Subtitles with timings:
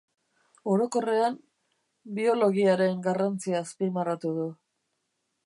[0.75, 1.37] Orokorrean,
[2.21, 4.49] biologiaren garrantzia azpimarratu du.